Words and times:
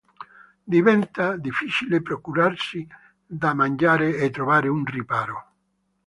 Diventa 0.75 1.25
difficile 1.37 2.01
procurarsi 2.01 2.87
da 3.27 3.53
mangiare 3.53 4.17
e 4.17 4.31
trovare 4.31 4.67
un 4.67 4.83
riparo. 4.83 5.45